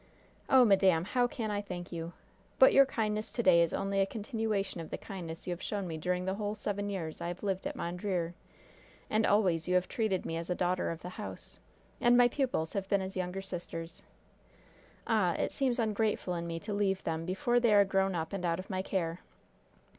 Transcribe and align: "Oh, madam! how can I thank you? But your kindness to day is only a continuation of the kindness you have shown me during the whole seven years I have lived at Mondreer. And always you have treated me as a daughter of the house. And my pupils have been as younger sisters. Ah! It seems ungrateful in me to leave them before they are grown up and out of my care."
"Oh, 0.49 0.65
madam! 0.65 1.05
how 1.05 1.27
can 1.27 1.51
I 1.51 1.61
thank 1.61 1.91
you? 1.91 2.13
But 2.57 2.73
your 2.73 2.87
kindness 2.87 3.31
to 3.33 3.43
day 3.43 3.61
is 3.61 3.71
only 3.71 3.99
a 4.01 4.07
continuation 4.07 4.81
of 4.81 4.89
the 4.89 4.97
kindness 4.97 5.45
you 5.45 5.51
have 5.53 5.61
shown 5.61 5.85
me 5.87 5.95
during 5.95 6.25
the 6.25 6.33
whole 6.33 6.55
seven 6.55 6.89
years 6.89 7.21
I 7.21 7.27
have 7.27 7.43
lived 7.43 7.67
at 7.67 7.75
Mondreer. 7.75 8.33
And 9.11 9.27
always 9.27 9.67
you 9.67 9.75
have 9.75 9.87
treated 9.87 10.25
me 10.25 10.37
as 10.37 10.49
a 10.49 10.55
daughter 10.55 10.89
of 10.89 11.03
the 11.03 11.09
house. 11.19 11.59
And 11.99 12.17
my 12.17 12.27
pupils 12.27 12.73
have 12.73 12.89
been 12.89 13.03
as 13.03 13.15
younger 13.15 13.43
sisters. 13.43 14.01
Ah! 15.05 15.33
It 15.35 15.51
seems 15.51 15.77
ungrateful 15.77 16.33
in 16.33 16.47
me 16.47 16.59
to 16.61 16.73
leave 16.73 17.03
them 17.03 17.23
before 17.23 17.59
they 17.59 17.71
are 17.71 17.85
grown 17.85 18.15
up 18.15 18.33
and 18.33 18.43
out 18.43 18.57
of 18.57 18.71
my 18.71 18.81
care." 18.81 19.19